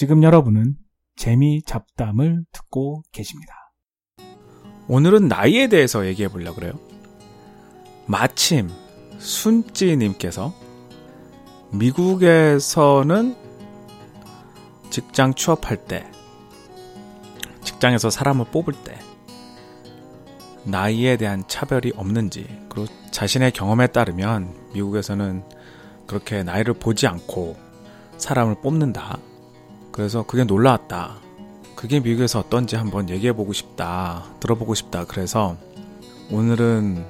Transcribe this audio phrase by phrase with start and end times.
[0.00, 0.76] 지금 여러분은
[1.14, 3.52] 재미 잡담을 듣고 계십니다.
[4.88, 6.72] 오늘은 나이에 대해서 얘기해 보려고 그래요.
[8.06, 8.70] 마침
[9.18, 10.54] 순찌님께서
[11.72, 13.36] 미국에서는
[14.88, 16.10] 직장 취업할 때,
[17.62, 18.98] 직장에서 사람을 뽑을 때,
[20.64, 25.44] 나이에 대한 차별이 없는지, 그리고 자신의 경험에 따르면 미국에서는
[26.06, 27.54] 그렇게 나이를 보지 않고
[28.16, 29.18] 사람을 뽑는다.
[29.92, 31.16] 그래서 그게 놀라웠다.
[31.74, 34.24] 그게 미국에서 어떤지 한번 얘기해보고 싶다.
[34.40, 35.04] 들어보고 싶다.
[35.06, 35.56] 그래서
[36.30, 37.04] 오늘은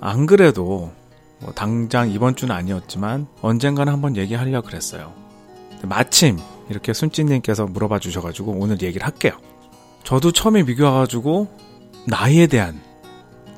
[0.00, 0.90] 안 그래도
[1.38, 5.12] 뭐 당장 이번 주는 아니었지만 언젠가는 한번 얘기하려고 그랬어요.
[5.82, 9.32] 마침 이렇게 순찌님께서 물어봐 주셔가지고 오늘 얘기를 할게요.
[10.04, 11.48] 저도 처음에 미국 와가지고
[12.06, 12.80] 나이에 대한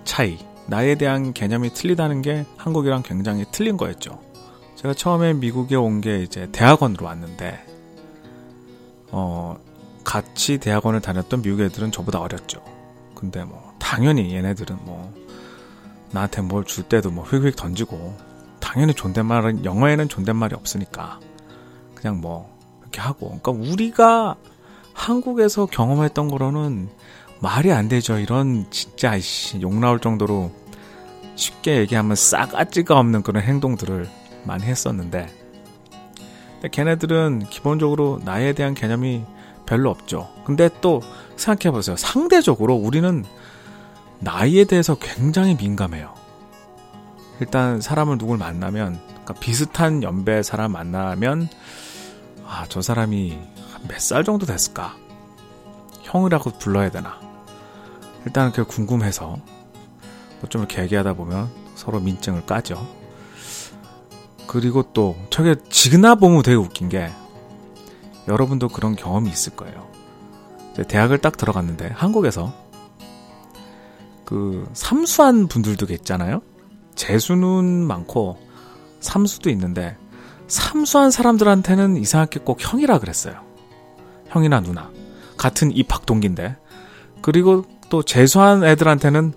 [0.04, 4.20] 차이, 나이에 대한 개념이 틀리다는 게 한국이랑 굉장히 틀린 거였죠.
[4.76, 7.64] 제가 처음에 미국에 온 게 이제 대학원으로 왔는데,
[9.12, 9.56] 어,
[10.04, 12.62] 같이 대학원을 다녔던 미국 애들은 저보다 어렸죠.
[13.14, 15.12] 근데 뭐, 당연히 얘네들은 뭐,
[16.10, 18.16] 나한테 뭘 줄 때도 뭐 휙휙 던지고,
[18.58, 21.20] 당연히 존댓말은, 영어에는 존댓말이 없으니까,
[21.94, 23.38] 그냥 뭐, 이렇게 하고.
[23.40, 24.36] 그러니까 우리가
[24.94, 26.88] 한국에서 경험했던 거로는
[27.40, 28.18] 말이 안 되죠.
[28.18, 29.14] 이런 진짜
[29.60, 30.52] 욕 나올 정도로
[31.34, 34.08] 쉽게 얘기하면 싸가지가 없는 그런 행동들을
[34.44, 35.26] 많이 했었는데
[36.62, 39.24] 근데 걔네들은 기본적으로 나이에 대한 개념이
[39.66, 40.30] 별로 없죠.
[40.44, 41.02] 근데 또
[41.34, 41.96] 생각해 보세요.
[41.96, 43.24] 상대적으로 우리는
[44.20, 46.14] 나이에 대해서 굉장히 민감해요.
[47.40, 51.48] 일단 사람을 누굴 만나면 그러니까 비슷한 연배 사람 만나면
[52.46, 53.36] 아, 저 사람이
[53.88, 54.94] 몇 살 정도 됐을까?
[56.02, 57.18] 형이라고 불러야 되나?
[58.24, 59.36] 일단 그 궁금해서
[60.48, 63.01] 좀 이렇게 얘기하다 보면 서로 민증을 까죠.
[64.52, 67.10] 그리고 또 저게 지그나 보면 되게 웃긴 게
[68.28, 69.88] 여러분도 그런 경험이 있을 거예요.
[70.88, 72.52] 대학을 딱 들어갔는데 한국에서
[74.26, 76.42] 그 삼수한 분들도 있잖아요.
[76.94, 78.38] 재수는 많고
[79.00, 79.96] 삼수도 있는데
[80.48, 83.40] 삼수한 사람들한테는 이상하게 꼭 형이라 그랬어요.
[84.28, 84.90] 형이나 누나.
[85.38, 86.56] 같은 입학 동기인데.
[87.22, 89.32] 그리고 또 재수한 애들한테는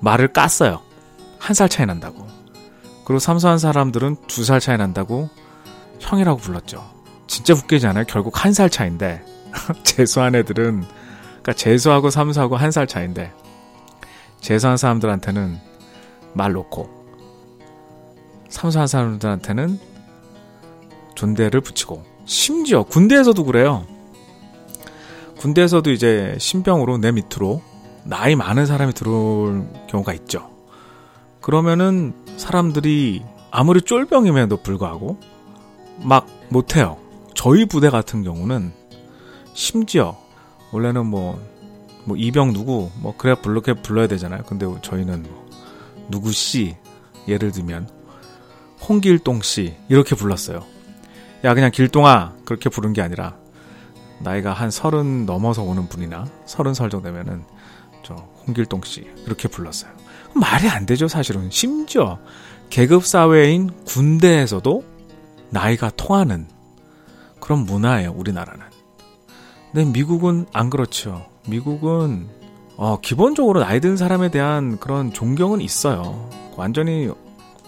[0.00, 0.80] 말을 깠어요.
[1.38, 2.29] 한 살 차이 난다고.
[3.10, 5.28] 그리고 삼수한 사람들은 두 살 차이 난다고
[5.98, 6.88] 형이라고 불렀죠.
[7.26, 8.04] 진짜 웃기지 않아요?
[8.06, 9.24] 결국 한 살 차인데
[9.82, 10.84] 재수한 애들은
[11.42, 13.32] 그러니까 재수하고 삼수하고 한 살 차인데
[14.40, 15.58] 재수한 사람들한테는
[16.34, 16.88] 말 놓고
[18.48, 19.80] 삼수한 사람들한테는
[21.16, 23.86] 존대를 붙이고 심지어 군대에서도 그래요.
[25.38, 27.60] 군대에서도 이제 신병으로 내 밑으로
[28.04, 30.48] 나이 많은 사람이 들어올 경우가 있죠.
[31.40, 35.18] 그러면은 사람들이 아무리 쫄병임에도 불구하고
[36.02, 36.96] 막 못해요.
[37.34, 38.72] 저희 부대 같은 경우는
[39.52, 40.16] 심지어
[40.72, 41.38] 원래는 뭐,
[42.04, 44.42] 뭐 이병 누구 뭐 그래야 불러게 불러야 되잖아요.
[44.46, 45.48] 근데 저희는 뭐
[46.08, 46.76] 누구 씨
[47.28, 47.88] 예를 들면
[48.88, 50.64] 홍길동 씨 이렇게 불렀어요.
[51.44, 53.36] 야 그냥 길동아 그렇게 부른 게 아니라
[54.20, 57.44] 나이가 한 서른 넘어서 오는 분이나 서른 살 정도 되면은
[58.02, 58.14] 저
[58.46, 59.90] 홍길동 씨 이렇게 불렀어요.
[60.34, 61.50] 말이 안 되죠 사실은.
[61.50, 62.18] 심지어
[62.70, 64.84] 계급 사회인 군대에서도
[65.50, 66.46] 나이가 통하는
[67.40, 68.64] 그런 문화예요 우리나라는.
[69.72, 71.26] 근데 미국은 안 그렇죠.
[71.48, 72.28] 미국은
[72.76, 76.30] 어, 기본적으로 나이 든 사람에 대한 그런 존경은 있어요.
[76.56, 77.10] 완전히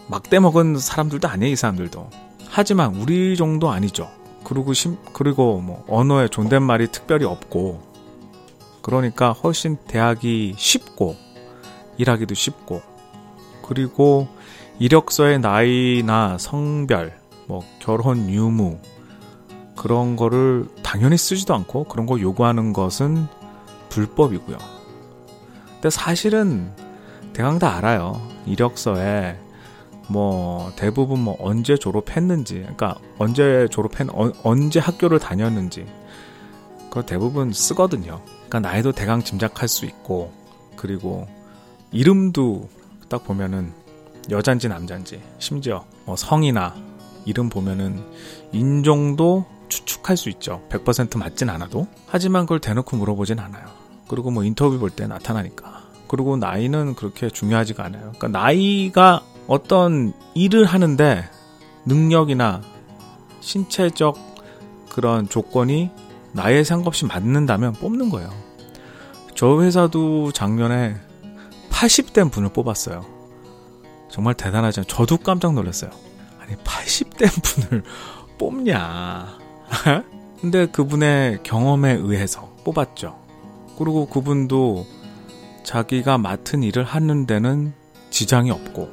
[0.08, 2.10] 막대 먹은 사람들도 아니에요 이 사람들도.
[2.48, 4.08] 하지만 우리 정도 아니죠.
[4.44, 7.91] 그리고 심, 그리고 뭐 언어에 존댓말이 특별히 없고
[8.82, 11.16] 그러니까 훨씬 대하기 쉽고
[11.96, 12.82] 일하기도 쉽고
[13.62, 14.28] 그리고
[14.78, 18.78] 이력서의 나이나 성별 뭐 결혼 유무
[19.76, 23.26] 그런 거를 당연히 쓰지도 않고 그런 거 요구하는 것은
[23.88, 24.58] 불법이고요.
[25.74, 26.70] 근데 사실은
[27.32, 28.20] 대강 다 알아요.
[28.46, 29.38] 이력서에
[30.08, 35.86] 뭐 대부분 뭐 언제 졸업했는지, 그러니까 언제 졸업했, 어, 언제 학교를 다녔는지,
[36.88, 38.20] 그거 대부분 쓰거든요.
[38.52, 40.30] 그러니까 나이도 대강 짐작할 수 있고,
[40.76, 41.26] 그리고
[41.90, 42.68] 이름도
[43.08, 43.72] 딱 보면은
[44.28, 46.74] 여잔지 남잔지, 심지어 뭐 성이나
[47.24, 48.04] 이름 보면은
[48.52, 50.62] 인종도 추측할 수 있죠.
[50.68, 51.86] 100% 맞진 않아도.
[52.06, 53.64] 하지만 그걸 대놓고 물어보진 않아요.
[54.06, 55.84] 그리고 뭐 인터뷰 볼 때 나타나니까.
[56.06, 58.12] 그리고 나이는 그렇게 중요하지가 않아요.
[58.18, 61.24] 그러니까 나이가 어떤 일을 하는데
[61.86, 62.60] 능력이나
[63.40, 64.18] 신체적
[64.90, 65.90] 그런 조건이
[66.32, 68.41] 나이에 상관없이 맞는다면 뽑는 거예요.
[69.34, 70.96] 저 회사도 작년에
[71.70, 73.04] 80대 분을 뽑았어요.
[74.10, 74.84] 정말 대단하죠.
[74.84, 75.90] 저도 깜짝 놀랐어요.
[76.40, 77.82] 아니 80대 분을
[78.38, 79.38] 뽑냐?
[80.40, 83.18] 근데 그분의 경험에 의해서 뽑았죠.
[83.78, 84.86] 그리고 그분도
[85.64, 87.72] 자기가 맡은 일을 하는 데는
[88.10, 88.90] 지장이 없고,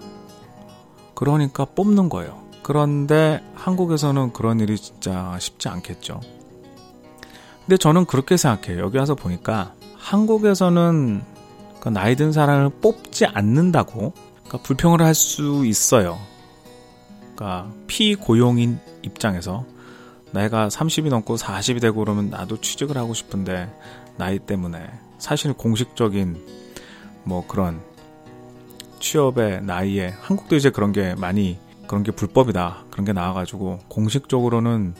[1.15, 2.41] 그러니까 뽑는 거예요.
[2.61, 6.21] 그런데 한국에서는 그런 일이 진짜 쉽지 않겠죠.
[7.65, 8.83] 근데 저는 그렇게 생각해요.
[8.83, 11.21] 여기 와서 보니까 한국에서는
[11.79, 14.13] 그 나이 든 사람을 뽑지 않는다고
[14.43, 16.17] 그러니까 불평을 할 수 있어요.
[17.35, 19.65] 그러니까 피고용인 입장에서
[20.31, 23.73] 나이가 30이 넘고 40이 되고 그러면 나도 취직을 하고 싶은데
[24.17, 26.37] 나이 때문에 사실 공식적인
[27.23, 27.81] 뭐 그런
[28.99, 31.57] 취업의 나이에 한국도 이제 그런 게 많이
[31.87, 34.93] 그런 게 불법이다 그런 게 나와가지고 공식적으로는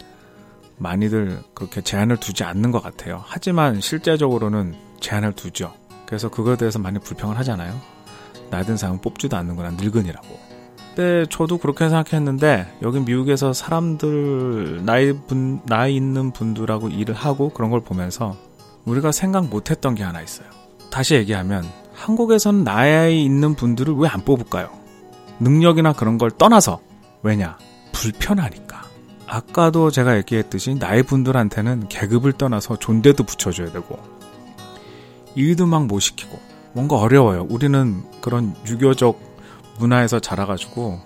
[0.78, 3.22] 많이들 그렇게 제한을 두지 않는 것 같아요.
[3.26, 5.74] 하지만 실제적으로는 제한을 두죠.
[6.06, 7.80] 그래서 그거에 대해서 많이 불평을 하잖아요.
[8.50, 10.50] 나든 사람은 뽑지도 않는구나 늙은이라고.
[10.96, 17.70] 근데 저도 그렇게 생각했는데 여기 미국에서 사람들 나이 분 나이 있는 분들하고 일을 하고 그런
[17.70, 18.36] 걸 보면서
[18.86, 20.48] 우리가 생각 못했던 게 하나 있어요.
[20.90, 21.64] 다시 얘기하면
[21.94, 24.70] 한국에서는 나이 있는 분들을 왜 안 뽑을까요?
[25.40, 26.80] 능력이나 그런 걸 떠나서
[27.22, 27.58] 왜냐
[27.92, 28.84] 불편하니까.
[29.28, 34.00] 아까도 제가 얘기했듯이 나이 분들한테는 계급을 떠나서 존대도 붙여줘야 되고
[35.40, 36.38] 일도 막 못 시키고
[36.74, 37.48] 뭔가 어려워요.
[37.50, 39.20] 우리는 그런 유교적
[39.80, 41.00] 문화에서 자라가지고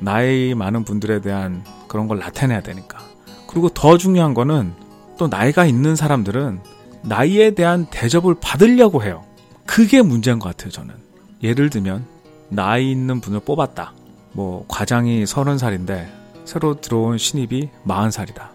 [0.00, 2.98] 나이 많은 분들에 대한 그런 걸 나타내야 되니까.
[3.46, 4.72] 그리고 더 중요한 거는
[5.16, 6.60] 또 나이가 있는 사람들은
[7.02, 9.24] 나이에 대한 대접을 받으려고 해요.
[9.64, 10.94] 그게 문제인 것 같아요, 저는.
[11.42, 12.04] 예를 들면,
[12.48, 13.92] 나이 있는 분을 뽑았다.
[14.32, 16.12] 뭐, 과장이 서른 살인데,
[16.44, 18.50] 새로 들어온 신입이 마흔 살이다.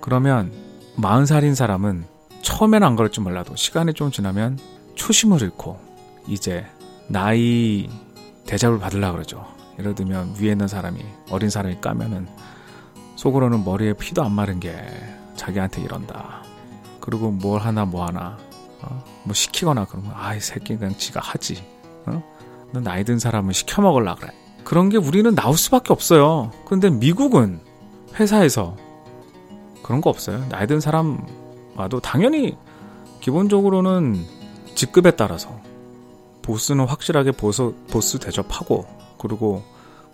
[0.00, 0.52] 그러면,
[0.96, 2.04] 마흔 살인 사람은
[2.42, 4.58] 처음에는 안 그럴지 몰라도 시간이 좀 지나면
[4.94, 5.78] 초심을 잃고,
[6.26, 6.66] 이제,
[7.08, 7.88] 나이
[8.46, 9.46] 대접을 받으려 그러죠.
[9.78, 11.00] 예를 들면 위에 있는 사람이
[11.30, 12.28] 어린 사람이 까면은
[13.16, 14.74] 속으로는 머리에 피도 안 마른 게
[15.36, 16.42] 자기한테 이런다.
[17.00, 18.36] 그리고 뭘 하나 뭐 하나
[18.82, 19.04] 어?
[19.24, 21.64] 뭐 시키거나 그러면 아이 새끼 그냥 지가 하지.
[22.06, 22.22] 어?
[22.72, 24.30] 너 나이 든 사람은 시켜 먹을라 그래.
[24.64, 26.50] 그런 게 우리는 나올 수밖에 없어요.
[26.66, 27.60] 근데 미국은
[28.18, 28.76] 회사에서
[29.82, 30.46] 그런 거 없어요.
[30.48, 31.24] 나이 든 사람
[31.78, 32.56] 와도 당연히
[33.20, 34.24] 기본적으로는
[34.74, 35.60] 직급에 따라서
[36.42, 38.86] 보스는 확실하게 보스, 보스 대접하고
[39.18, 39.62] 그리고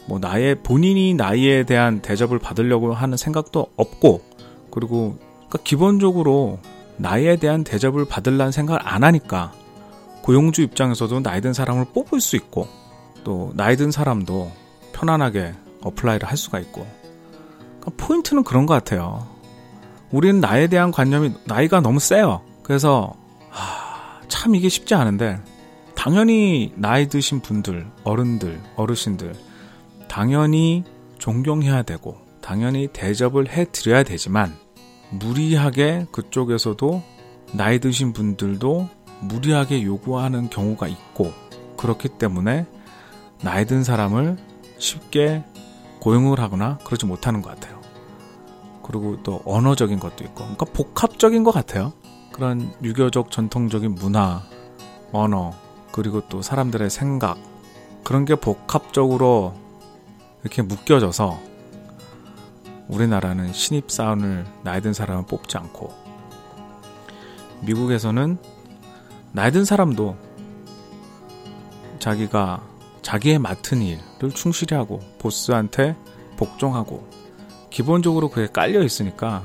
[0.07, 4.21] 뭐 나의 본인이 나이에 대한 대접을 받으려고 하는 생각도 없고
[4.71, 6.59] 그리고 그러니까 기본적으로
[6.97, 9.53] 나이에 대한 대접을 받으려는 생각을 안 하니까
[10.23, 12.69] 고용주 입장에서도 나이 든 사람을 뽑을 수 있고
[13.25, 14.53] 또 나이 든 사람도
[14.93, 16.87] 편안하게 apply를 할 수가 있고
[17.81, 19.34] 그러니까 포인트는 그런 것 같아요.
[20.15, 22.41] 우리는 나이에 대한 관념이 나이가 너무 세요.
[22.63, 23.15] 그래서
[23.51, 25.41] 하, 참 이게 쉽지 않은데
[25.97, 29.35] 당연히 나이 드신 분들, 어른들, 어르신들,
[30.07, 30.85] 당연히
[31.19, 34.55] 존경해야 되고, 당연히 대접을 해 드려야 되지만,
[35.11, 37.03] 무리하게 그쪽에서도
[37.53, 38.89] 나이 드신 분들도
[39.21, 41.33] 무리하게 요구하는 경우가 있고,
[41.77, 42.67] 그렇기 때문에
[43.43, 44.37] 나이 든 사람을
[44.79, 45.43] 쉽게
[45.99, 47.84] 고용을 하거나 그러지 못하는 것 같아요.
[48.85, 51.93] 그리고 또 언어적인 것도 있고, 그러니까 복합적인 것 같아요.
[52.33, 54.43] 그런 유교적 전통적인 문화,
[55.13, 55.53] 언어,
[55.93, 57.39] 그리고 또 사람들의 생각
[58.03, 59.55] 그런 게 복합적으로
[60.43, 61.39] 이렇게 묶여져서
[62.89, 65.93] 우리나라는 신입사원을 나이 든 사람을 뽑지 않고
[67.63, 68.39] 미국에서는
[69.33, 70.17] 나이 든 사람도
[71.99, 72.63] 자기가
[73.01, 75.97] 자기의 맡은 일을 충실히 하고 보스한테
[76.37, 77.09] 복종하고
[77.75, 79.43] 기본적으로 그게 깔려 있으니까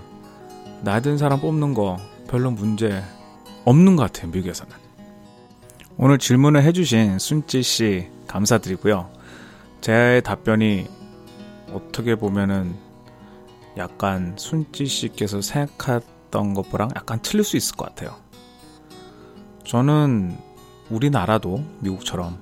[1.02, 3.04] 든 사람 뽑는 거 별로 문제
[3.66, 4.72] 없는 것 같아요 미국에서는
[5.98, 9.10] 오늘 질문을 해주신 순찌 씨 감사드리고요.
[9.82, 10.86] 제 답변이
[11.74, 12.76] 어떻게 보면은
[13.78, 18.16] 약간 순찌 씨께서 생각했던 것보랑 약간 틀릴 수 있을 것 같아요.
[19.66, 20.38] 저는
[20.92, 22.38] 우리나라도 미국처럼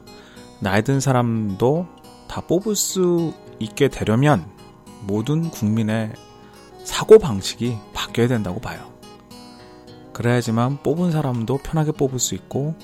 [0.60, 1.88] 나이 든 사람도
[2.28, 4.57] 다 뽑을 수 있게 되려면
[5.08, 6.12] 모든 국민의
[6.84, 8.94] 사고 방식이 바뀌어야 된다고 봐요.
[10.14, 12.76] 그래야지만 뽑은 사람도 편하게 뽑을 수 있고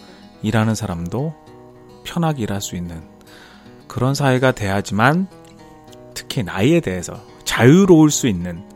[0.42, 1.34] 일하는 사람도
[2.04, 3.02] 편하게 일할 수 있는
[3.88, 5.28] 그런 사회가 돼야지만
[6.14, 8.68] 특히 나이에 대해서 자유로울 수 있는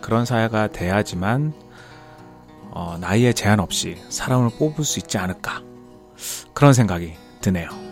[0.00, 1.52] 그런 사회가 돼야지만
[2.70, 5.62] 어, 나이에 제한 없이 사람을 뽑을 수 있지 않을까
[6.54, 7.87] 그런 생각이 드네요.